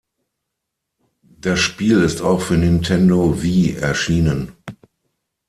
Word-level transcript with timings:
Das 1.21 1.59
Spiel 1.59 1.99
ist 2.01 2.21
auch 2.23 2.41
für 2.41 2.55
Nintendo 2.55 3.43
Wii 3.43 3.75
erschienen. 3.75 4.53